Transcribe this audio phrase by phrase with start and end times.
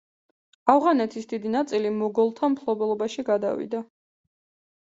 [0.73, 3.83] ავღანეთის დიდი ნაწილი მოგოლთა მფლობელობაში გადავიდა.